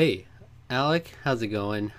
[0.00, 0.24] Hey,
[0.70, 1.92] Alec, how's it going?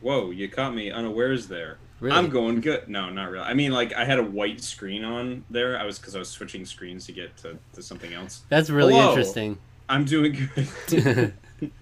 [0.00, 1.78] Whoa, you caught me unawares there.
[1.98, 2.16] Really?
[2.16, 2.88] I'm going good.
[2.88, 3.44] No, not really.
[3.44, 5.76] I mean, like I had a white screen on there.
[5.76, 8.44] I was because I was switching screens to get to, to something else.
[8.48, 9.08] That's really Hello.
[9.08, 9.58] interesting.
[9.88, 10.50] I'm doing
[10.86, 11.32] good.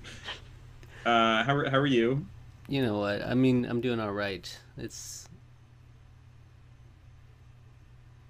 [1.05, 2.25] uh, how how are you?
[2.67, 3.21] you know what?
[3.21, 4.59] I mean, I'm doing all right.
[4.79, 5.29] It's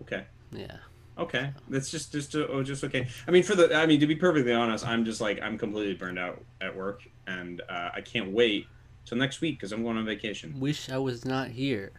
[0.03, 0.25] Okay.
[0.51, 0.79] yeah.
[1.17, 1.51] Okay.
[1.69, 3.07] That's just just uh, oh, just okay.
[3.29, 5.95] I mean, for the I mean, to be perfectly honest, I'm just like I'm completely
[5.95, 8.67] burned out at work, and uh, I can't wait
[9.05, 10.59] till next week because I'm going on vacation.
[10.59, 11.93] Wish I was not here.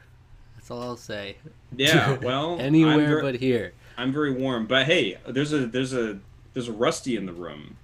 [0.55, 1.38] That's all I'll say.
[1.75, 2.17] Yeah.
[2.22, 3.73] Well, Anywhere ver- but here.
[3.98, 6.20] I'm very warm, but hey, there's a there's a
[6.53, 7.77] there's a rusty in the room.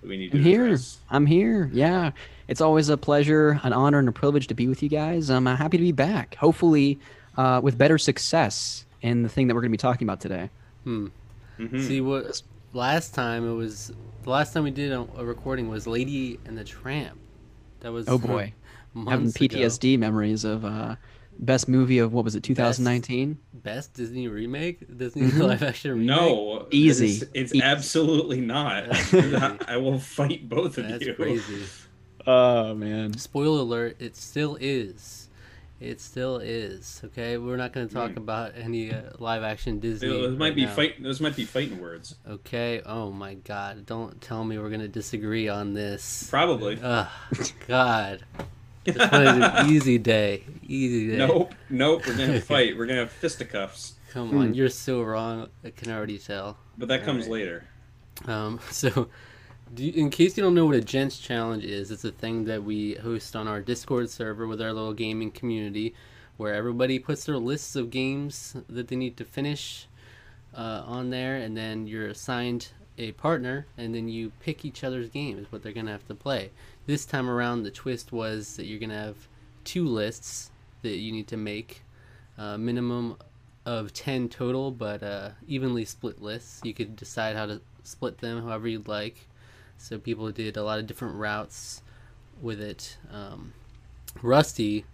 [0.00, 0.64] that We need to I'm here.
[0.64, 0.98] address.
[1.10, 1.68] I'm here.
[1.74, 2.12] Yeah.
[2.46, 5.28] It's always a pleasure, an honor, and a privilege to be with you guys.
[5.28, 6.36] I'm uh, happy to be back.
[6.36, 6.98] Hopefully,
[7.36, 10.50] uh, with better success in the thing that we're going to be talking about today.
[10.84, 11.08] Hmm.
[11.58, 11.82] Mhm.
[11.86, 12.40] See what?
[12.72, 16.56] Last time it was the last time we did a, a recording was Lady and
[16.56, 17.18] the Tramp.
[17.80, 18.52] That was Oh boy,
[18.94, 19.56] having months ago.
[19.56, 20.96] PTSD memories of uh,
[21.38, 23.38] best movie of what was it, 2019?
[23.54, 25.38] Best Disney remake, Disney Mhm.
[25.48, 26.06] live action remake.
[26.06, 27.06] No, Easy.
[27.06, 27.62] It's, it's Easy.
[27.64, 28.84] absolutely not.
[29.68, 31.14] I will fight both of that's you.
[31.14, 31.62] crazy.
[32.26, 33.16] Oh man.
[33.16, 35.27] Spoiler alert: it still is.
[35.80, 37.00] It still is.
[37.04, 38.18] Okay, we're not going to talk Hmm.
[38.18, 40.08] about any uh, live action Disney.
[40.08, 40.74] Those might right be now.
[40.74, 41.00] fight.
[41.02, 42.16] Those might be fighting words.
[42.28, 42.82] Okay.
[42.84, 43.86] Oh my God!
[43.86, 46.26] Don't tell me we're going to disagree on this.
[46.30, 46.78] Probably.
[46.82, 47.08] Ugh,
[47.68, 48.24] God.
[48.84, 50.44] Just wanted an easy day.
[50.66, 51.18] Easy day.
[51.18, 51.54] nope.
[51.70, 52.06] Nope.
[52.06, 52.76] We're gonna fight.
[52.76, 53.94] We're gonna have fisticuffs.
[54.12, 54.38] Come Hmm.
[54.38, 55.48] on, you're so wrong.
[55.64, 56.56] I can already tell.
[56.78, 57.32] But that comes Alright.
[57.32, 57.64] later.
[58.26, 59.08] Um, so,
[59.76, 62.62] you, in case you don't know what a Gents Challenge is, it's a thing that
[62.62, 65.94] we host on our Discord server with our little gaming community,
[66.36, 69.86] where everybody puts their lists of games that they need to finish
[70.54, 75.08] uh, on there, and then you're assigned a partner, and then you pick each other's
[75.08, 76.50] games, what they're gonna have to play.
[76.86, 79.28] This time around, the twist was that you're gonna have
[79.64, 80.50] two lists
[80.82, 81.82] that you need to make,
[82.38, 83.16] uh, minimum
[83.66, 86.60] of 10 total, but uh, evenly split lists.
[86.64, 89.28] You could decide how to split them however you'd like.
[89.78, 91.82] So people did a lot of different routes
[92.42, 92.96] with it.
[93.12, 93.52] Um,
[94.22, 94.84] Rusty,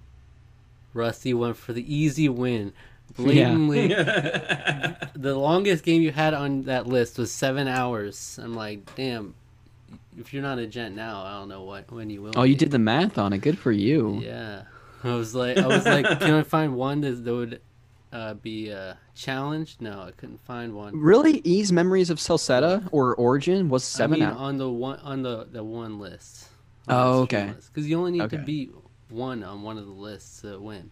[0.93, 2.73] Rusty went for the easy win.
[3.17, 3.89] Blatantly,
[5.15, 8.39] the longest game you had on that list was seven hours.
[8.43, 9.35] I'm like, damn.
[10.17, 12.33] If you're not a gent now, I don't know what when you will.
[12.37, 13.39] Oh, you did the math on it.
[13.39, 14.21] Good for you.
[14.23, 14.63] Yeah,
[15.03, 17.61] I was like, I was like, can I find one that, that would
[18.15, 19.83] uh, be uh, challenged?
[19.83, 20.99] No, I couldn't find one.
[20.99, 24.41] Really, Ys: Memories of Celceta or Origin was seven I mean, out.
[24.41, 26.49] on the one on the the one list.
[26.89, 27.53] Oh, okay.
[27.67, 28.73] Because you only need to beat
[29.09, 30.91] one on one of the lists to win.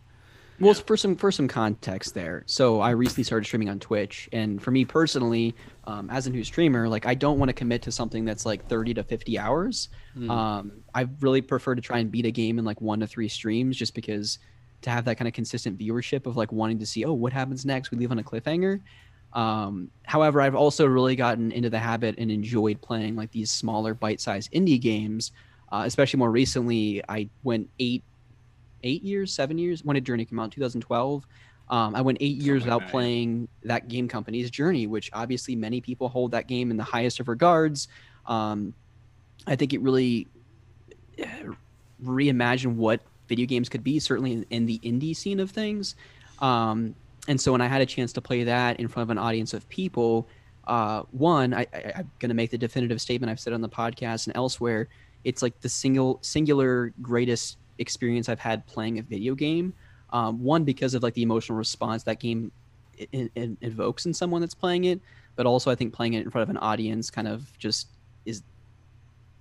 [0.58, 2.44] Well, for some for some context there.
[2.46, 6.44] So I recently started streaming on Twitch, and for me personally, um, as a new
[6.44, 9.88] streamer, like I don't want to commit to something that's like thirty to fifty hours.
[10.16, 10.30] Mm.
[10.30, 13.28] Um, I really prefer to try and beat a game in like one to three
[13.28, 14.38] streams, just because
[14.82, 17.64] to have that kind of consistent viewership of like wanting to see, oh, what happens
[17.64, 17.90] next?
[17.90, 18.80] We leave on a cliffhanger.
[19.32, 23.94] Um, however, I've also really gotten into the habit and enjoyed playing like these smaller
[23.94, 25.32] bite-sized indie games.
[25.70, 28.04] Uh, especially more recently, I went eight,
[28.82, 29.82] eight years, seven years.
[29.84, 30.52] When did Journey come out?
[30.52, 31.26] 2012.
[31.70, 36.46] Um, I went eight years without playing thatgamecompany's Journey, which obviously many people hold that
[36.46, 37.88] game in the highest of regards.
[38.26, 38.74] Um,
[39.46, 40.26] I think it really
[41.18, 41.54] uh,
[42.04, 43.00] reimagined what
[43.32, 45.96] video games could be, certainly in, in the indie scene of things.
[46.40, 46.94] Um,
[47.28, 49.54] and so when I had a chance to play that in front of an audience
[49.54, 50.28] of people,
[50.66, 51.66] uh, one, I,
[51.96, 54.88] I'm going to make the definitive statement I've said on the podcast and elsewhere.
[55.24, 59.72] It's like the single singular greatest experience I've had playing a video game.
[60.10, 62.52] Um, one because of like the emotional response that game
[63.12, 65.00] in, in, invokes in someone that's playing it,
[65.36, 67.88] but also I think playing it in front of an audience kind of just
[68.26, 68.42] is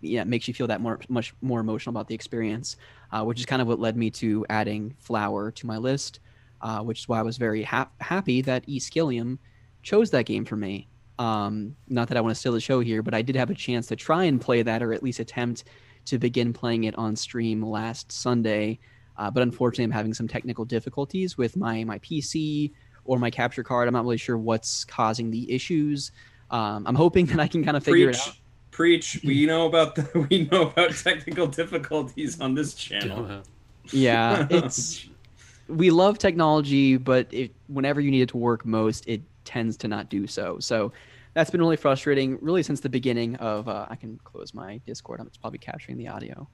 [0.01, 2.78] yeah it makes you feel that more much more emotional about the experience,
[3.12, 6.19] uh, which is kind of what led me to adding Flower to my list,
[6.62, 9.38] uh, which is why I was very hap- happy that E Skillium
[9.84, 10.88] chose that game for me.
[11.19, 13.56] Um, not that I want to steal the show here, but I did have a
[13.56, 15.66] chance to try and play that, or at least attempt
[16.06, 18.79] to begin playing it on stream last Sunday.
[19.17, 22.72] Uh, but unfortunately, I'm having some technical difficulties with my my PC
[23.05, 23.87] or my capture card.
[23.87, 26.11] I'm not really sure what's causing the issues.
[26.49, 28.35] Um, I'm hoping that I can kind of figure it out.
[28.72, 29.20] Preach.
[29.23, 33.44] We know about the we know about technical difficulties on this channel.
[33.91, 35.08] Yeah, it's
[35.68, 39.88] we love technology, but it, whenever you need it to work most, it tends to
[39.88, 40.59] not do so.
[40.59, 40.91] So
[41.34, 43.68] that's been really frustrating, really since the beginning of.
[43.68, 45.22] Uh, I can close my Discord.
[45.26, 46.47] It's probably capturing the audio.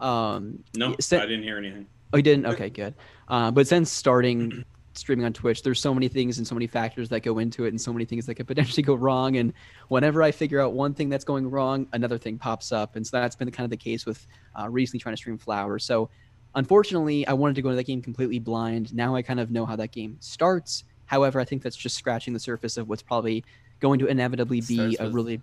[0.00, 1.86] Um, No, Yeah, so- I didn't hear anything.
[2.12, 2.46] Oh, you didn't?
[2.46, 2.94] Okay, good.
[3.26, 4.64] Uh, but since starting
[4.98, 5.62] streaming on Twitch.
[5.62, 8.04] There's so many things and so many factors that go into it, and so many
[8.04, 9.36] things that could potentially go wrong.
[9.36, 9.52] And
[9.88, 12.96] whenever I figure out one thing that's going wrong, another thing pops up.
[12.96, 14.26] And so that's been kind of the case with
[14.58, 15.78] uh, recently trying to stream Flower.
[15.78, 16.10] So
[16.54, 18.94] unfortunately, I wanted to go into that game completely blind.
[18.94, 20.84] Now I kind of know how that game starts.
[21.06, 23.44] However, I think that's just scratching the surface of what's probably
[23.80, 25.40] going to inevitably be Starts a really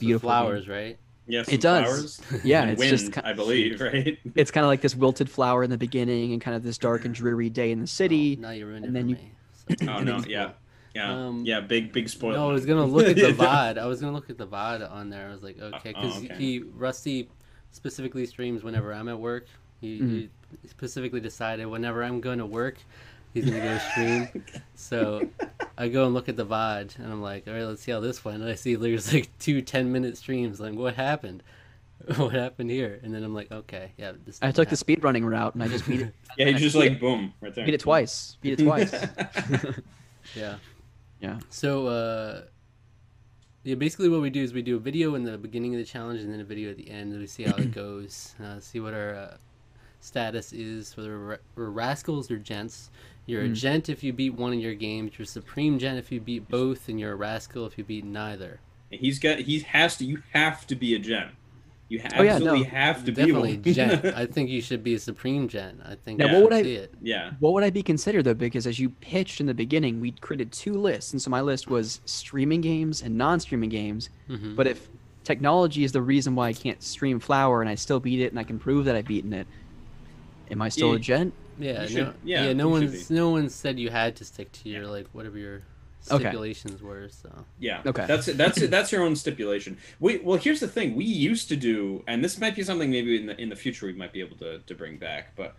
[0.00, 0.18] Beautiful with game.
[0.20, 0.98] flowers, right?
[1.28, 2.20] Yes, It does.
[2.44, 2.64] yeah.
[2.66, 4.18] It's wind, just ki- I believe, right?
[4.34, 7.04] it's kind of like this wilted flower in the beginning and kind of this dark
[7.04, 8.36] and dreary day in the city.
[8.38, 9.88] Oh, now you ruined and it then for you- me.
[9.94, 10.52] Oh no, yeah,
[10.94, 11.60] yeah, Um, yeah.
[11.60, 12.36] Big, big spoiler.
[12.38, 13.76] No, I was gonna look at the VOD.
[13.78, 15.28] I was gonna look at the VOD on there.
[15.28, 16.34] I was like, okay, oh, because okay.
[16.38, 17.28] he Rusty
[17.72, 19.46] specifically streams whenever I'm at work.
[19.82, 20.28] He, Mhm.
[20.62, 22.78] he specifically decided whenever I'm going to work,
[23.34, 24.44] he's gonna go stream.
[24.74, 25.28] so
[25.80, 28.00] I go and look at the VOD, and I'm like, all right, let's see how
[28.00, 28.42] this went.
[28.42, 30.58] And I see there's like two 10 minute streams.
[30.58, 31.42] Like, what happened?
[32.16, 32.98] what happened here?
[33.02, 34.12] And then I'm like, okay, yeah.
[34.26, 34.76] This I didn't took the happen.
[34.76, 36.14] speed running route and I just beat it.
[36.36, 37.64] Yeah, he I just like it- boom right there.
[37.64, 38.36] beat it twice.
[38.40, 38.92] Beat it twice.
[40.36, 40.56] Yeah.
[41.20, 41.38] Yeah.
[41.48, 42.42] So, uh,
[43.64, 45.84] yeah, basically what we do is we do a video in the beginning of the
[45.84, 48.34] challenge and then a video at the end, and we see how it goes.
[48.42, 49.36] Uh, see what our uh,
[50.00, 52.90] status is, whether we're, we're rascals or gents.
[53.26, 53.54] You're a Mm.
[53.54, 55.12] gent if you beat one of your games.
[55.18, 58.60] You're supreme gent if you beat both, and you're a rascal if you beat neither.
[58.90, 59.40] He's got.
[59.40, 60.04] He has to.
[60.06, 61.32] You have to be a gent.
[61.90, 62.68] You ha- Oh, yeah, absolutely no.
[62.70, 63.74] have to Definitely be one.
[63.74, 64.04] gent.
[64.16, 65.80] I think you should be a supreme gent.
[65.84, 66.94] I think Now, you what would I- see it.
[67.02, 67.32] yeah.
[67.40, 68.34] What would I be considered though?
[68.34, 71.68] Because as you pitched in the beginning, we created two lists, and so my list
[71.68, 74.08] was streaming games and non-streaming games.
[74.30, 74.54] Mhm.
[74.56, 74.88] But if
[75.24, 78.38] technology is the reason why I can't stream Flower and I still beat it and
[78.38, 79.46] I can prove that I've beaten it,
[80.50, 81.34] am I still Yeah, a gent?
[81.58, 84.52] Yeah, You no, yeah, yeah, no you one's no one said you had to stick
[84.52, 85.62] to your like whatever your
[86.10, 86.24] Okay.
[86.24, 87.08] stipulations were.
[87.08, 87.82] So Yeah.
[87.84, 88.06] Okay.
[88.06, 89.78] That's that's that's your own stipulation.
[90.00, 90.94] We well, here's the thing.
[90.94, 93.86] We used to do, and this might be something maybe in the in the future
[93.86, 95.34] we might be able to, to bring back.
[95.36, 95.56] But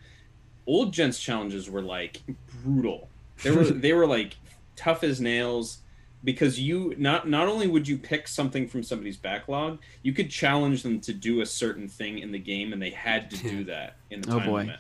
[0.66, 2.24] old gents challenges were like
[2.64, 3.12] brutal.
[3.44, 4.38] They were they were like
[4.76, 5.80] tough as nails
[6.24, 10.84] because you not not only would you pick something from somebody's backlog, you could challenge
[10.84, 13.96] them to do a certain thing in the game, and they had to do that
[14.12, 14.58] in the Oh, time boy.
[14.62, 14.80] limit.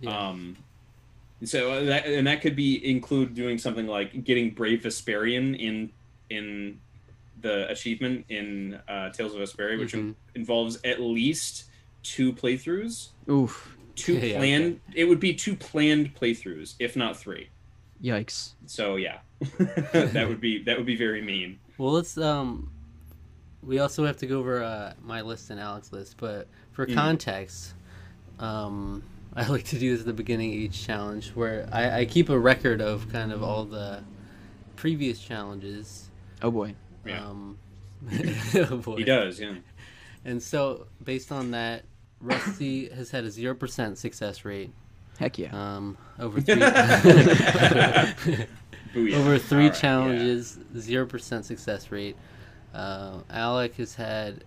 [0.00, 0.28] yeah.
[0.28, 0.56] Um,
[1.44, 5.90] so uh, that and that could be include doing something like getting Brave Vesperian in
[6.30, 6.78] in
[7.40, 10.14] the achievement in uh, Tales of Vesperia, which Mhm.
[10.36, 11.64] involves at least
[12.04, 13.08] two playthroughs.
[13.28, 13.76] Oof.
[13.96, 14.80] Two Yeah, planned.
[14.94, 17.48] It would be two planned playthroughs, if not three.
[18.02, 18.52] Yikes.
[18.66, 19.18] So yeah,
[19.58, 21.58] that would be that would be very mean.
[21.78, 22.70] Well, let's um.
[23.62, 26.94] We also have to go over uh, my list and Alex's list, but for Mm.
[26.94, 27.74] context,
[28.40, 29.04] um,
[29.36, 32.28] I like to do this at the beginning of each challenge, where I, I keep
[32.28, 34.02] a record of kind of all the
[34.74, 36.10] previous challenges.
[36.42, 36.74] Oh boy.
[37.06, 37.24] Yeah.
[37.24, 37.56] Um,
[38.56, 38.96] oh boy.
[38.96, 39.54] He does, yeah.
[40.24, 41.84] And so, based on that,
[42.20, 44.72] Rusty has had a zero percent success rate.
[45.18, 45.50] Heck yeah.
[45.76, 46.62] Um, over three.
[48.94, 49.80] Over three All right, yeah.
[49.80, 52.14] challenges, zero percent success rate.
[52.74, 54.44] Uh, Alec has had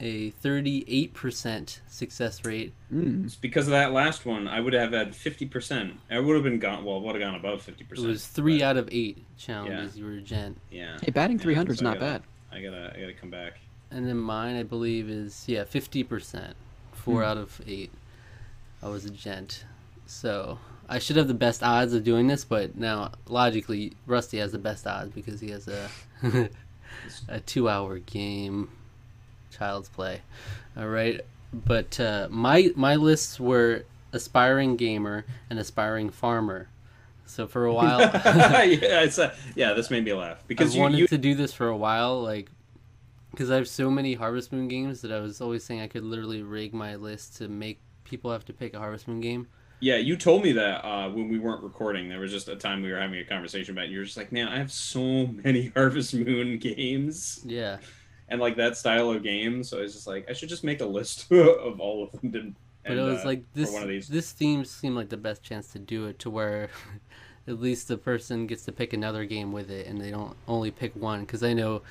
[0.00, 2.74] a thirty-eight percent success rate.
[2.92, 3.24] Mm.
[3.24, 4.48] It's because of that last one.
[4.48, 5.94] I would have had fifty percent.
[6.10, 6.84] I would have been gone.
[6.84, 7.92] Well, would have gone above 50%.
[7.92, 10.98] It was three out of eight challenges you were a gent, Yeah.
[11.02, 12.22] Hey, batting Yeah, 300 is so I not gotta- bad.
[12.52, 13.58] I gotta, I gotta come back.
[13.90, 16.54] and then mine, I believe, is yeah fifty percent,
[16.92, 17.28] four Hmm.
[17.30, 17.90] out of eight.
[18.82, 19.64] I was a gent,
[20.06, 20.58] so
[20.88, 22.44] I should have the best odds of doing this.
[22.44, 25.88] But now, logically, Rusty has the best odds because he has a
[27.28, 28.70] a two-hour game,
[29.56, 30.22] Child's Play.
[30.76, 31.20] All right,
[31.52, 36.68] but uh, my my lists were aspiring gamer and aspiring farmer.
[37.26, 39.72] So for a while, yeah, it's a, yeah.
[39.72, 42.48] This made me laugh because you, wanted you to do this for a while, like
[43.32, 46.04] because I have so many Harvest Moon games that I was always saying I could
[46.04, 49.48] literally rig my list to make people have to pick a Harvest Moon game.
[49.80, 52.08] Yeah you told me that uh, when we weren't recording.
[52.08, 53.86] There was just a time we were having a conversation about.
[53.86, 53.90] It.
[53.90, 57.78] You were just like, man, I have so many Harvest Moon games Yeah,
[58.28, 59.62] and like that style of game.
[59.62, 62.34] So I was just like, I should just make a list of all of them.
[62.34, 63.72] And, but it was uh, like this.
[63.72, 64.08] one of these.
[64.08, 66.70] This theme seemed like the best chance to do it, to where
[67.48, 70.70] at least the person gets to pick another game with it, and they don't only
[70.70, 71.20] pick one.
[71.20, 71.82] Because I know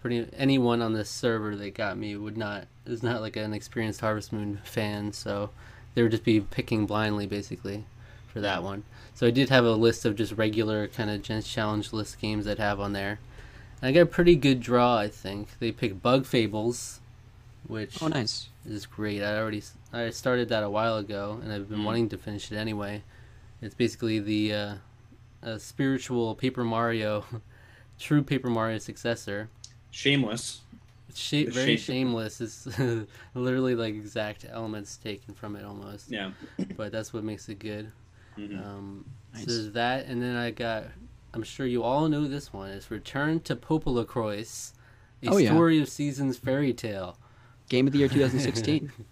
[0.00, 4.00] pretty anyone on this server that got me would not is not like an experienced
[4.00, 5.50] Harvest Moon fan, so
[5.94, 7.84] they would just be picking blindly basically
[8.26, 8.84] for that one.
[9.14, 12.46] So I did have a list of just regular kind of Gents Challenge list games
[12.48, 13.20] I'd have on there.
[13.80, 15.58] And I got a pretty good draw, I think.
[15.60, 17.00] They picked Bug Fables,
[17.68, 18.48] which Oh, nice.
[18.66, 19.22] is great.
[19.22, 21.84] I already I started that a while ago, and I've been Mm.
[21.84, 23.02] wanting to finish it anyway.
[23.62, 24.74] It's basically the uh,
[25.42, 27.24] a spiritual Paper Mario,
[28.00, 29.48] true Paper Mario successor.
[29.92, 30.62] Shameless.
[31.14, 32.40] It's sh- very shape- shameless.
[32.40, 32.66] It's
[33.34, 36.10] literally like exact elements taken from it almost.
[36.10, 36.32] Yeah.
[36.76, 37.90] But that's what makes it good.
[38.38, 38.64] Mhm.
[38.64, 39.44] Um, Nice.
[39.46, 40.84] So there's that, and then I got.
[41.32, 42.70] I'm sure you all know this one.
[42.70, 44.72] It's Return to PopoloCrois,
[45.24, 45.50] a Oh, yeah.
[45.50, 47.16] story of seasons fairy tale.
[47.68, 48.92] Game of the year 2016.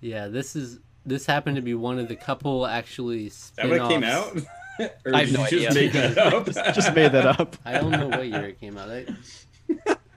[0.00, 3.88] Yeah, this is this happened to be one of the couple actually Is that when
[3.88, 4.36] came out?
[4.78, 5.92] or I have no you just idea.
[5.92, 6.46] make that up?
[6.74, 7.56] Just made that up.
[7.64, 8.90] I don't know what year it came out.
[8.90, 9.06] I,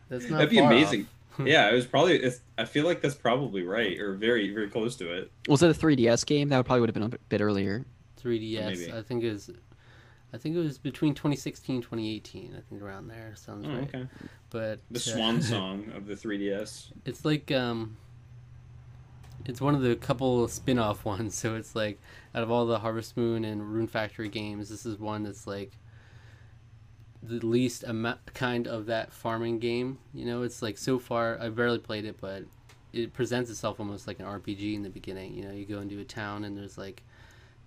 [0.09, 1.07] that's not That'd be amazing.
[1.43, 2.15] yeah, it was probably.
[2.17, 5.31] It's, I feel like that's probably right, or very, very close to it.
[5.47, 6.49] Was it a 3DS game?
[6.49, 7.85] That would probably would have been a bit- bit earlier.
[8.21, 8.65] 3DS.
[8.65, 8.91] Maybe.
[8.93, 9.49] I think it was.
[10.31, 12.53] I think it was between 2016 2018.
[12.55, 13.83] I think around there sounds Oh, right.
[13.95, 14.05] okay.
[14.51, 16.91] But The uh, swan song of the 3DS.
[17.05, 17.97] It's like um
[19.45, 21.99] it's one of the couple spin-off ones, so it's like
[22.35, 25.71] out of all the Harvest Moon and Rune Factory games, this is one that's like
[27.21, 29.99] the least amount kind of that farming game.
[30.13, 32.43] You know, it's like so far I barely played it, but
[32.93, 35.35] it presents itself almost like an RPG in the beginning.
[35.35, 37.03] You know, you go into a town and there's like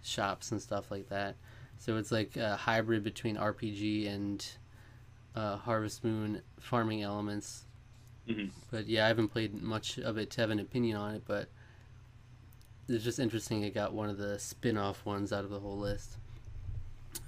[0.02, 1.37] shops and stuff like that.
[1.78, 4.44] So it's like a hybrid between RPG and
[5.35, 7.64] uh, Harvest Moon farming elements.
[8.28, 8.50] Mhm.
[8.71, 11.49] But yeah, I haven't played much of it to have an opinion on it, but
[12.88, 15.78] it's just interesting it got one of the spin off ones out of the whole
[15.78, 16.18] list.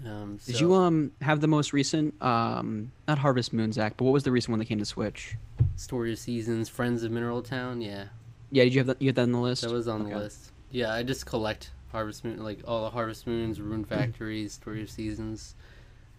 [0.06, 4.12] Um, Did you um have the most recent um not Harvest Moon Zach, but what
[4.12, 5.36] was the recent one that came to Switch?
[5.76, 7.80] Story of Seasons, Friends of Mineral Town?
[7.80, 8.06] Yeah,
[8.50, 9.00] Yeah, did you have that?
[9.02, 9.62] You had that on the list?
[9.62, 10.12] that was on Okay.
[10.12, 10.50] the list.
[10.70, 13.60] Yeah, I just collect Harvest Moon, like all the Harvest Moons.
[13.60, 15.54] Rune Factories, Story of Seasons.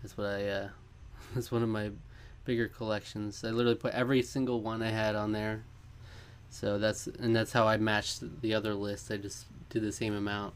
[0.02, 0.70] That's what I, uh,
[1.36, 1.92] that's one of my
[2.46, 3.44] bigger collections.
[3.44, 5.64] I literally put every single one I had on there.
[6.50, 9.12] So that's, and that's how I matched the other list.
[9.12, 10.54] I just did the same amount.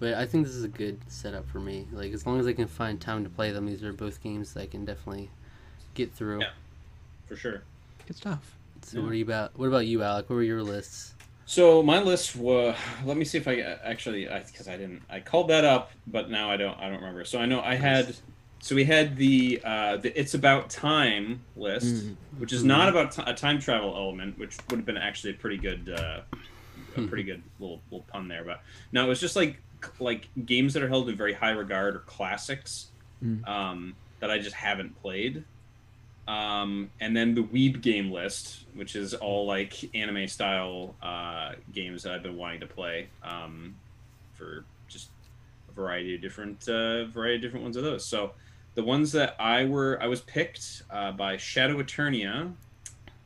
[0.00, 1.86] But I think this is a good setup for me.
[1.92, 4.54] Like, as long as I can find time to play them, these are both games
[4.54, 5.30] that I can definitely
[5.94, 6.40] get through.
[6.40, 6.48] Yeah.
[7.26, 7.62] For sure.
[8.06, 8.56] Good stuff.
[8.82, 9.04] So Yeah.
[9.04, 9.56] what are you about?
[9.58, 10.28] What about you, Alec?
[10.30, 11.14] What were your lists?
[11.44, 12.76] So my list was.
[13.04, 15.02] Let me see if I actually, because I, didn't.
[15.10, 16.78] I called that up, but now I don't.
[16.78, 17.24] I don't remember.
[17.24, 18.16] So I know I had.
[18.60, 22.16] So we had the uh, the It's About Time list, Mm.
[22.38, 25.36] which is not about t- a time travel element, which would have been actually a
[25.36, 26.20] pretty good, uh,
[26.96, 28.44] a pretty good little little pun there.
[28.44, 29.60] But no, it was just like
[29.98, 32.86] like games that are held in very high regard or classics
[33.22, 33.46] Mm.
[33.46, 35.44] um, that I just haven't played.
[36.26, 42.02] Um, and then the Weeb game list, which is all like anime style uh, games
[42.04, 43.74] that I've been wanting to play um,
[44.34, 45.08] for just
[45.68, 48.06] a variety of different uh, variety of different ones of those.
[48.06, 48.32] So
[48.74, 52.52] the ones that I were I was picked uh, by Shadow Eternia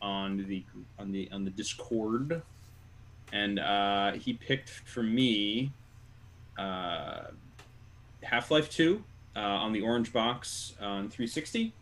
[0.03, 0.65] on the
[0.99, 2.43] on the on the Discord,
[3.33, 5.71] and uh, he picked for me
[6.59, 7.25] uh,
[8.23, 9.05] Half Life Two
[9.37, 11.73] uh, on the orange box on 360,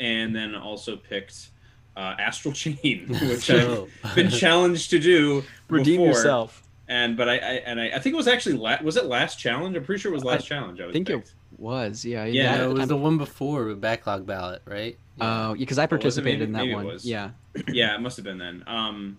[0.00, 1.50] and then also picked
[1.96, 6.08] uh, Astral Chain, which I've been challenged to do Redeem before.
[6.14, 6.62] yourself.
[6.88, 9.38] And but I, I and I, I think it was actually la- was it last
[9.40, 9.76] challenge?
[9.76, 10.80] I'm pretty sure it was I last challenge.
[10.80, 11.32] I was think it.
[11.58, 12.24] Was yeah.
[12.26, 14.96] Yeah, that- No, it was I'm- the one before with backlog ballot, right?
[15.20, 15.90] Oh, yeah, because I was it?
[15.90, 16.84] participated Maybe- in that maybe it one.
[16.86, 17.04] was.
[17.06, 17.30] Yeah.
[17.68, 18.62] yeah, it must have been then.
[18.66, 19.18] Um,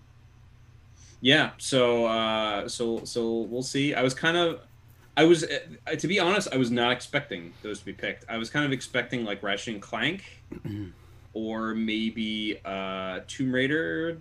[1.20, 3.94] yeah, so uh, so so we'll see.
[3.94, 4.60] I was kind of,
[5.16, 8.24] I was uh, to be honest, I was not expecting those to be picked.
[8.28, 10.22] I was kind of expecting like Ratchet and Clank,
[11.32, 14.18] or maybe uh, Tomb Raider,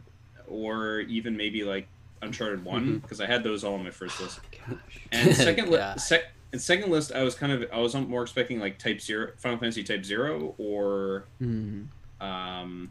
[0.47, 1.87] or even maybe like
[2.21, 4.39] Uncharted One, because I had those all on my first list.
[4.67, 4.77] Gosh.
[5.11, 8.59] And second list, sec- and second list, I was kind of I was more expecting
[8.59, 11.87] like Type Zero, Final Fantasy Type Zero, or Mm.
[12.19, 12.89] um,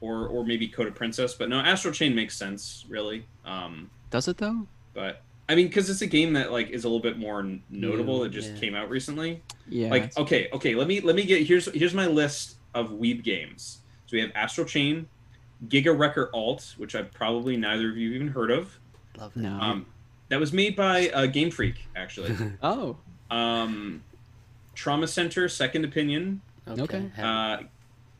[0.00, 1.34] or or maybe Code of Princess.
[1.34, 3.26] But no, Astral Chain makes sense, really.
[3.44, 4.66] Um, Does it though?
[4.94, 8.18] but I mean, because it's a game that like is a little bit more notable
[8.18, 8.60] New, that just yeah.
[8.60, 9.42] came out recently.
[9.68, 9.90] Yeah.
[9.90, 13.78] like, okay, okay, let me let me get here's here's my list of Weeb games.
[14.06, 15.08] So we have Astral Chain,
[15.68, 18.78] Giga Wrecker Alt, which I probably neither of you even heard of.
[19.18, 19.40] Love that.
[19.40, 19.60] no.
[19.60, 19.86] Um,
[20.28, 22.36] that was made by uh, Game Freak, actually.
[22.62, 22.96] oh.
[23.30, 24.02] um,
[24.76, 27.10] Trauma Center, Second Opinion, okay.
[27.18, 27.58] uh,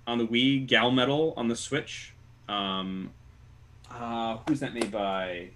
[0.06, 2.12] on the Wii, Gal Metal on the Switch.
[2.48, 3.10] Um,
[3.90, 5.48] uh, who's that made by?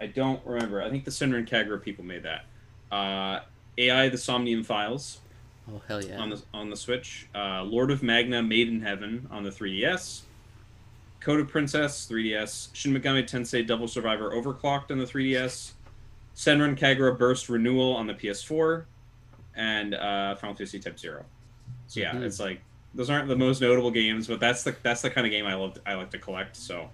[0.00, 0.82] I don't remember.
[0.82, 2.44] I think the Senran Kagura people made that.
[2.90, 3.40] Uh,
[3.78, 5.18] AI: The Somnium Files
[5.72, 6.18] oh hell yeah.
[6.18, 7.26] on the on the Switch.
[7.34, 10.22] Uh, Lord of Magna: Made in Heaven on the 3DS.
[11.20, 12.68] Code of Princess 3DS.
[12.74, 15.72] Shin Megami Tensei: Devil Survivor Overclocked on the 3DS.
[16.36, 18.84] Senran Kagura Burst Renewal on the PS4,
[19.54, 21.24] and uh, Final Fantasy Type Zero.
[21.86, 22.22] So yeah, Mhm.
[22.22, 22.60] it's like
[22.94, 25.54] those aren't the most notable games, but that's the that's the kind of game I
[25.54, 26.56] love I like to collect.
[26.56, 26.88] So,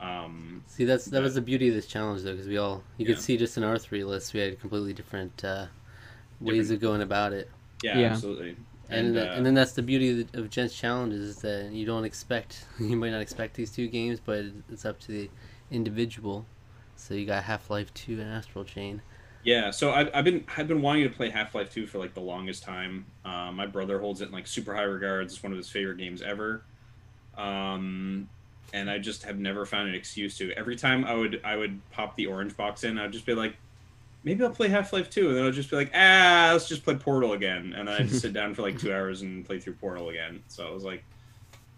[0.00, 2.82] um, See, that's that but- was the beauty of this challenge, though, because we all
[2.96, 5.66] you could see just in our three lists, we had completely different uh,
[6.40, 7.50] ways Different- of going about it.
[7.82, 8.06] yeah, Yeah.
[8.12, 8.56] absolutely.
[8.90, 11.36] And And, and, uh, and then that's the beauty of, the, of Gents challenges is
[11.42, 15.08] that you don't expect you might not expect these two games, but it's up to
[15.12, 15.30] the
[15.70, 16.46] individual.
[16.96, 19.02] So you got Half Life Two and Astral Chain.
[19.44, 22.14] Yeah, so I've, I've been I've been wanting to play Half Life Two for like
[22.14, 23.06] the longest time.
[23.24, 25.32] Uh, my brother holds it in like super high regards.
[25.34, 26.62] It's one of his favorite games ever.
[27.36, 28.28] Um,
[28.72, 30.52] and I just have never found an excuse to.
[30.52, 33.56] Every time I would I would pop the orange box in, I'd just be like,
[34.24, 36.84] maybe I'll play Half Life Two, and then I'd just be like, ah, let's just
[36.84, 39.74] play Portal again, and then I'd sit down for like two hours and play through
[39.74, 40.42] Portal again.
[40.48, 41.04] So I was like,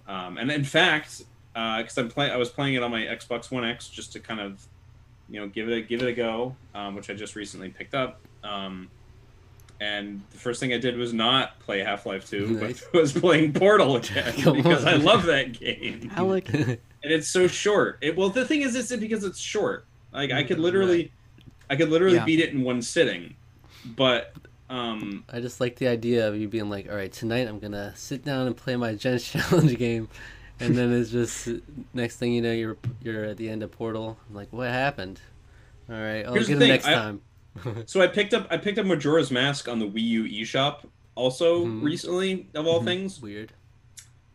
[0.08, 3.64] um, and in fact, because I'm playing, I was playing it on my Xbox One
[3.64, 4.66] X just to kind of,
[5.30, 7.94] you know, give it a, give it a go, um, which I just recently picked
[7.94, 8.20] up.
[8.42, 8.88] Um,
[9.80, 12.84] and the first thing I did was not play Half Life Two, Nice.
[12.92, 17.46] but was playing Portal again Come because I love that game Alec, and it's so
[17.46, 17.98] short.
[18.02, 19.86] It, well, the thing is, it's because it's short.
[20.12, 21.12] Like I could literally,
[21.70, 22.24] I could literally Yeah.
[22.24, 23.36] beat it in one sitting,
[23.96, 24.34] but
[24.68, 27.92] um, I just like the idea of you being like, all right, tonight I'm gonna
[27.96, 30.08] sit down and play my Gents Challenge game,
[30.60, 31.48] and then it's just
[31.94, 34.18] next thing you know, you're you're at the end of Portal.
[34.28, 35.20] I'm like, what happened?
[35.88, 37.20] All right, I'll Here's get the it next I- time.
[37.86, 40.84] so I picked up I picked up Majora's Mask on the Wii U eShop
[41.16, 41.82] also Mhm.
[41.82, 42.84] recently of all Mhm.
[42.84, 43.20] things.
[43.20, 43.52] Weird.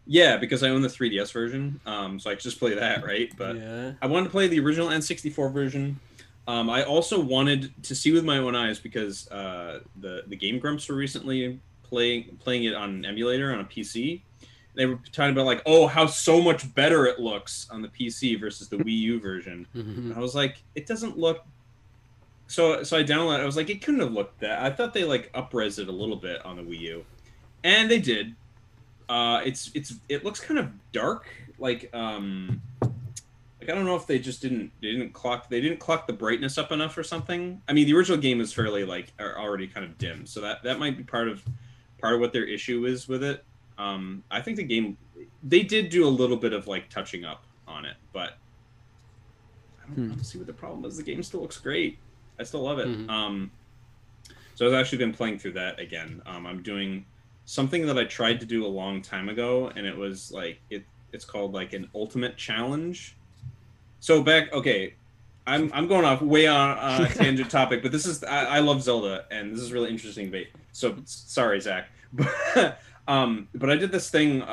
[0.08, 3.32] Yeah, because I own the 3DS version, um, so I could just play that, right?
[3.38, 3.94] But yeah.
[4.01, 6.00] I wanted to play the original N64 version.
[6.48, 10.60] Um, I also wanted to see with my own eyes because uh, the the Game
[10.60, 14.22] Grumps were recently playing playing it on an emulator on a PC.
[14.75, 18.39] They were talking about like, oh, how so much better it looks on the PC
[18.39, 19.67] versus the Wii U version.
[19.75, 19.98] Mhm.
[19.98, 21.46] And I was like, it doesn't look.
[22.48, 23.39] So so I downloaded.
[23.41, 24.62] I was like, it couldn't have looked that.
[24.62, 27.05] I thought they like upres it a little bit on the Wii U,
[27.63, 28.36] and they did.
[29.10, 31.27] Uh, it's it's it looks kind of dark,
[31.58, 35.79] like um, like I don't know if they just didn't they didn't clock they didn't
[35.79, 37.62] clock the brightness up enough or something.
[37.67, 40.77] I mean, the original game is fairly like already kind of dim, so that that
[40.79, 41.44] might be part of
[42.00, 43.44] part of what their issue is with it.
[43.77, 44.98] Um, I think the game
[45.44, 48.32] they did do a little bit of like touching up on it, but
[49.84, 50.10] I don't, I Hmm.
[50.10, 50.98] don't see what the problem is.
[50.98, 52.00] The game still looks great.
[52.39, 52.88] I still love it.
[52.88, 53.10] Mhm.
[53.10, 53.51] Um,
[54.55, 56.22] so I've actually been playing through that again.
[56.25, 57.05] Um, I'm doing
[57.46, 60.86] something that I tried to do a long time ago, and it was like it.
[61.12, 63.17] It's called like an ultimate challenge.
[64.00, 64.96] So back, okay,
[65.48, 68.81] I'm I'm going off way on uh, tangent topic, but this is I, I love
[68.81, 70.50] Zelda, and this is really interesting debate.
[70.72, 74.41] So sorry, Zach, but um, but I did this thing.
[74.41, 74.46] Uh,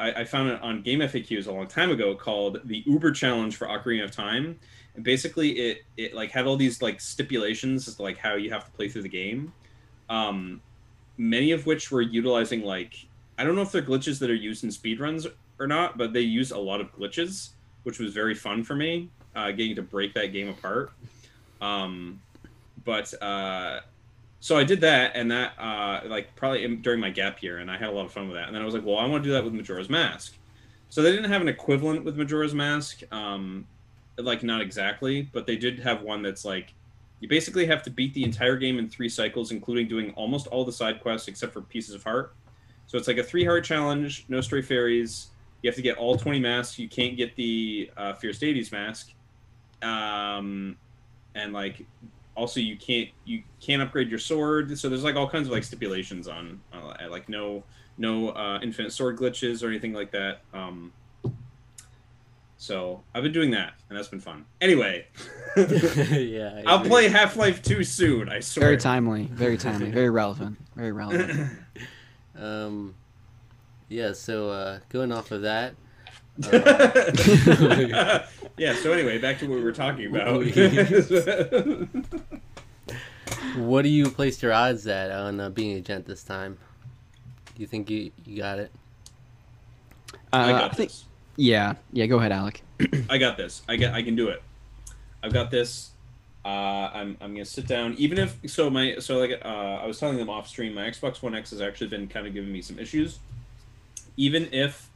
[0.00, 3.68] I, I found it on GameFAQs a long time ago called the Uber Challenge for
[3.68, 4.58] Ocarina of Time,
[4.94, 8.50] and basically it it like had all these like stipulations as to like how you
[8.50, 9.52] have to play through the game.
[10.08, 10.60] Um,
[11.18, 12.94] many of which were utilizing like
[13.38, 16.20] I don't know if they're glitches that are used in speedruns or not, but they
[16.20, 17.50] use a lot of glitches,
[17.84, 20.90] which was very fun for me, uh, getting to break that game apart.
[21.60, 22.20] Um,
[22.84, 23.80] but uh,
[24.40, 27.76] so I did that, and that uh, like probably during my gap year, and I
[27.76, 28.46] had a lot of fun with that.
[28.46, 30.36] And then I was like, well, I want to do that with Majora's Mask.
[30.88, 33.66] So they didn't have an equivalent with Majora's Mask, um,
[34.16, 36.72] like not exactly, but they did have one that's like
[37.20, 40.64] you basically have to beat the entire game in three cycles, including doing almost all
[40.64, 42.34] the side quests except for Pieces of Heart.
[42.86, 45.28] So it's like a three heart challenge, no stray fairies.
[45.62, 46.78] You have to get all 20 masks.
[46.78, 49.12] You can't get the uh, Fierce Deity's mask.
[49.82, 50.76] Um,
[51.34, 51.84] and like
[52.40, 54.76] also you can't you can't upgrade your sword.
[54.78, 57.62] So there's like all kinds of like stipulations on uh, like no
[57.98, 60.40] no uh, infinite sword glitches or anything like that.
[60.54, 60.92] Um,
[62.56, 64.44] so I've been doing that, and that's been fun.
[64.60, 65.06] Anyway,
[65.56, 66.60] yeah.
[66.60, 66.88] I I'll agree.
[66.88, 68.28] play Half Life 2 soon.
[68.28, 68.66] I swear.
[68.66, 71.50] very timely, very timely, very relevant, very relevant.
[72.38, 72.94] Um,
[73.90, 74.14] yeah.
[74.14, 75.74] So uh, going off of that,
[78.60, 78.74] yeah.
[78.74, 80.44] So anyway, back to what we were talking about.
[83.56, 86.58] what do you place your odds at on uh, being a gent this time?
[87.54, 88.70] Do you think you you got it?
[90.12, 91.06] Uh, I I got think, this.
[91.36, 92.04] yeah, yeah.
[92.04, 92.62] Go ahead, Alec.
[93.08, 93.62] I got this.
[93.66, 93.94] I get.
[93.94, 94.42] I can do it.
[95.22, 95.92] I've got this.
[96.44, 97.16] Uh, I'm.
[97.22, 97.94] I'm gonna sit down.
[97.94, 101.22] Even if so, my so like uh, I was telling them off stream, my Xbox
[101.22, 103.20] One X has actually been kind of giving me some issues.
[104.18, 104.89] Even if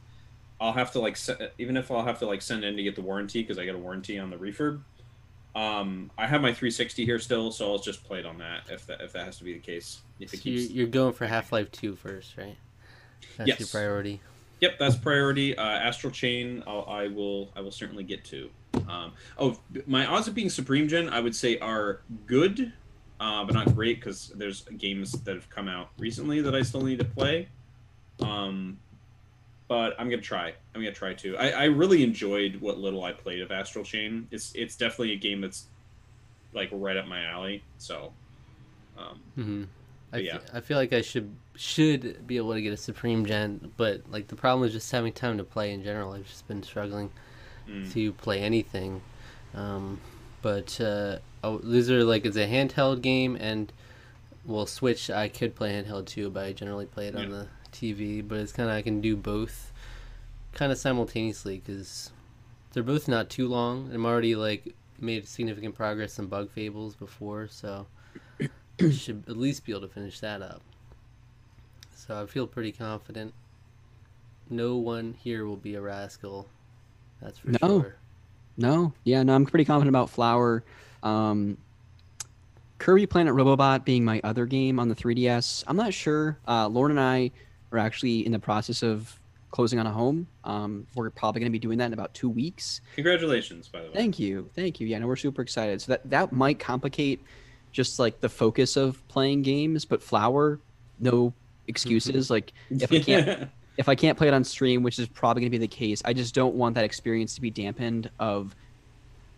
[0.65, 2.95] I'll have to like, se- even if I'll have to like send in to get
[2.95, 4.81] the warranty because I got a warranty on the refurb.
[5.55, 8.85] Um, I have my 360 here still, so I'll just play it on that if
[8.87, 9.99] that if that has to be the case.
[10.19, 10.73] If So you're, keeps.
[10.73, 12.57] you're going for Half Life 2 first, right?
[13.37, 13.71] That's your Yes.
[13.71, 14.19] priority.
[14.61, 15.55] Yep, that's priority.
[15.57, 18.49] Uh, Astral Chain, I'll, I will, I will certainly get to.
[18.87, 22.73] Um, oh, my odds of being Supreme Gen, I would say, are good,
[23.19, 26.81] uh, but not great because there's games that have come out recently that I still
[26.81, 27.47] need to play.
[28.21, 28.77] Um,
[29.67, 30.53] but I'm gonna try.
[30.73, 31.37] I'm gonna try to.
[31.37, 34.27] I, I really enjoyed what little I played of Astral Chain.
[34.31, 35.65] It's it's definitely a game that's
[36.53, 37.63] like right up my alley.
[37.77, 38.13] So,
[38.97, 39.63] um, hmm
[40.13, 40.37] I, yeah.
[40.37, 44.01] fe- I feel like I should should be able to get a Supreme Gen, but
[44.09, 46.13] like the problem is just having time to play in general.
[46.13, 47.11] I've just been struggling
[47.67, 47.91] mm.
[47.93, 49.01] to play anything.
[49.53, 49.99] Um,
[50.41, 53.73] But uh, oh, these are like it's a handheld game, and
[54.45, 58.27] well, Switch I could play handheld too, but I generally play it on the TV.
[58.27, 59.71] But it's kind of I can do both,
[60.53, 62.11] kind of simultaneously because
[62.73, 63.91] they're both not too long.
[63.93, 67.85] I'm already like made significant progress in Bug Fables before, so
[68.41, 68.49] I
[68.91, 70.61] should at least be able to finish that up.
[71.95, 73.33] So I feel pretty confident.
[74.49, 76.47] No one here will be a rascal.
[77.21, 77.81] That's for No.
[77.81, 77.95] sure.
[78.57, 80.63] No, yeah, no, I'm pretty confident about Flower.
[81.03, 81.57] Um,
[82.77, 85.63] Kirby Planet Robobot being my other game on the 3DS.
[85.67, 86.37] I'm not sure.
[86.47, 87.31] Uh, Lauren and I
[87.75, 89.19] are actually in the process of
[89.51, 90.27] closing on a home.
[90.43, 92.81] Um, we're probably going to be doing that in about two weeks.
[92.95, 93.93] Congratulations, by the way.
[93.93, 94.87] Thank you, thank you.
[94.87, 95.81] Yeah, no, we're super excited.
[95.81, 97.21] So that that might complicate
[97.71, 100.59] just like the focus of playing games, but Flower,
[100.99, 101.33] no
[101.67, 102.29] excuses.
[102.29, 105.51] like if I can't if I can't play it on stream, which is probably going
[105.51, 108.55] to be the case, I just don't want that experience to be dampened of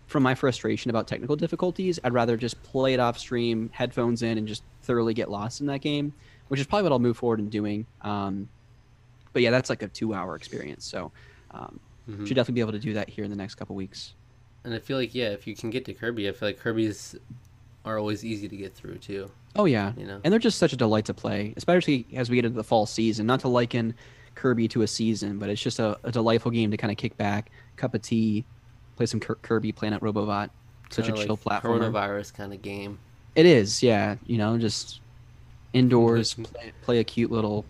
[0.08, 2.00] from my frustration about technical difficulties.
[2.04, 5.68] I'd rather just play it off stream, headphones in, and just thoroughly get lost in
[5.68, 6.14] that game,
[6.48, 7.86] which is probably what I'll move forward in doing.
[8.02, 8.50] Um,
[9.34, 11.12] but yeah, that's like a two-hour experience, so
[11.52, 11.80] um,
[12.10, 12.26] Mhm.
[12.28, 14.14] should definitely be able to do that here in the next couple weeks.
[14.64, 17.16] And I feel like yeah, if you can get to Kirby, I feel like Kirby's
[17.86, 19.30] are always easy to get through too.
[19.56, 20.20] Oh yeah, You know.
[20.24, 22.86] and they're just such a delight to play, especially as we get into the fall
[22.86, 23.26] season.
[23.26, 23.94] Not to liken
[24.36, 27.16] Kirby to a season, but it's just a, a delightful game to kind of kick
[27.18, 28.44] back, cup of tea,
[28.98, 30.50] play some Kirby Planet Robobot.
[30.90, 31.92] Such Kinda a chill like platformer.
[31.92, 33.00] Coronavirus kind of game.
[33.36, 34.16] It is, yeah.
[34.26, 35.00] You know, just
[35.78, 36.44] indoors, Listen.
[36.54, 37.66] play, play a cute little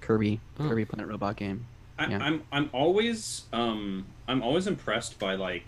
[0.00, 0.68] Kirby Oh.
[0.68, 1.66] Kirby Planet Robot game.
[1.98, 2.18] I, Yeah.
[2.22, 5.64] I'm I'm always um I'm always impressed by like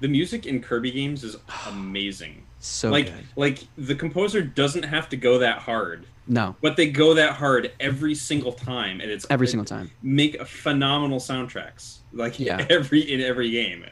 [0.00, 2.42] the music in Kirby games is amazing.
[2.58, 3.24] So like good.
[3.36, 7.72] like the composer doesn't have to go that hard, No, but they go that hard
[7.80, 9.90] every single time, and it's every it single time.
[10.02, 12.66] make phenomenal soundtracks like Yeah.
[12.70, 13.86] every in every game.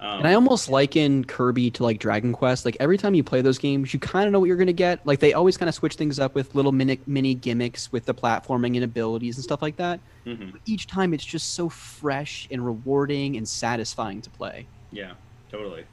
[0.00, 2.64] Um, And I almost liken Kirby to like Dragon Quest.
[2.64, 4.72] Like every time you play those games, you kind of know what you're going to
[4.72, 5.04] get.
[5.06, 8.14] Like they always kind of switch things up with little mini mini gimmicks with the
[8.14, 10.00] platforming and abilities and stuff like that.
[10.26, 14.68] mhm, Each time it's just so fresh and rewarding and satisfying to play.
[14.90, 15.12] yeah,
[15.50, 15.84] totally.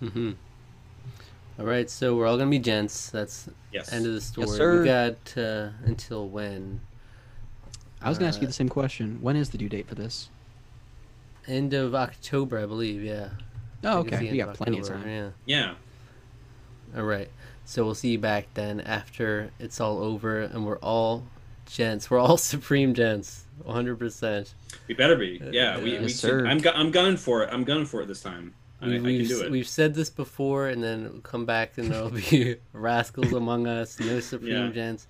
[0.00, 0.32] hmm
[1.58, 3.10] All right, so we're all gonna be gents.
[3.10, 3.92] That's Yes.
[3.92, 4.46] end of the story.
[4.46, 4.78] Yes, sir.
[4.80, 6.80] we got uh, until when?
[8.00, 9.18] I was going to ask you Uh, the same question.
[9.20, 10.30] When is the due date for this?
[11.48, 13.02] End of October, I believe.
[13.02, 13.30] Yeah.
[13.84, 14.32] Oh, I think it's the okay.
[14.32, 15.08] We got of plenty of time.
[15.08, 15.30] Yeah.
[15.46, 15.74] yeah.
[16.96, 17.28] All right.
[17.64, 21.24] So we'll see you back then after it's all over and we're all
[21.66, 22.10] gents.
[22.10, 23.44] We're all supreme gents.
[23.66, 24.52] 100%.
[24.86, 25.40] We better be.
[25.42, 26.46] Uh, yeah, we, Yes, we sir.
[26.46, 27.50] I'm gu- I'm gunning for it.
[27.52, 28.54] I'm gunning for it this time.
[28.80, 29.50] I, I We, can we've, do it.
[29.50, 33.98] we've said this before and then it'll come back and there'll be rascals among us,
[34.00, 34.68] no supreme Yeah.
[34.70, 35.06] gents.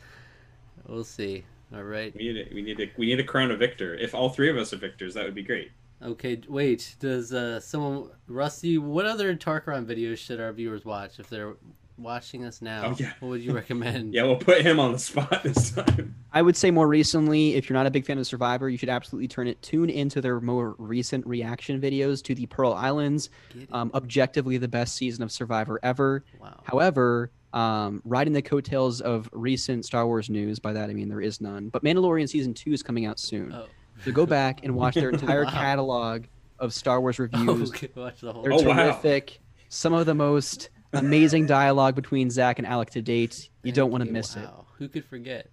[0.87, 1.45] We'll see.
[1.75, 2.15] All right.
[2.17, 3.95] We need a, we need a we need a crown a victor.
[3.95, 5.71] If all three of us are victors, that would be great.
[6.03, 6.97] Okay, wait.
[7.01, 11.57] Does uh, someone, Rusty, what other Tarkaron videos should our viewers watch if they're
[11.97, 12.83] watching us now?
[12.87, 13.13] Oh, yeah.
[13.19, 14.15] What would you recommend?
[14.19, 16.15] Yeah, we'll put him on the spot this time.
[16.33, 18.89] I would say more recently, if you're not a big fan of Survivor, you should
[18.89, 23.31] absolutely turn it tune into their more recent reaction videos to the Pearl Islands.
[23.73, 26.25] Um, objectively, the best season of Survivor ever.
[26.41, 26.61] wow.
[26.63, 31.21] However, um, riding the coattails of recent Star Wars news, by that I mean there
[31.21, 33.53] is none, but Mandalorian season two is coming out soon.
[33.53, 33.67] Oh.
[34.05, 35.51] So go back and watch their entire Wow.
[35.51, 36.25] catalog
[36.59, 37.71] of Star Wars reviews.
[37.71, 38.75] okay, watch the whole They're Oh, wow.
[38.93, 39.39] terrific.
[39.69, 43.49] Some of the most amazing dialogue between Zach and Alec to date.
[43.63, 44.67] You don't want to miss Wow.
[44.79, 45.51] Who could forget?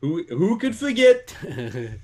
[0.00, 1.34] Who who could forget?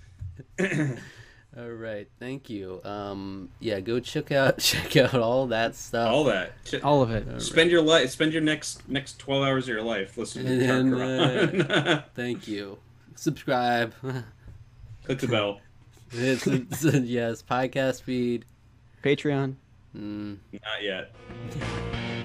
[0.61, 2.81] all right, thank you.
[2.85, 6.09] Um, yeah, go check out check out all that stuff.
[6.11, 6.53] all that.
[6.65, 7.27] Ch- All of it.
[7.27, 7.43] All right.
[7.43, 8.11] Spend your life.
[8.11, 12.05] Spend your next next twelve hours of your life listening to And, Tarkaron.
[12.15, 12.79] Thank you.
[13.17, 13.93] Subscribe.
[15.05, 15.61] Click the bell.
[16.13, 18.45] It's, it's- yes, podcast feed.
[19.05, 19.55] Patreon.
[19.97, 20.39] Mm.
[20.53, 21.15] Not yet.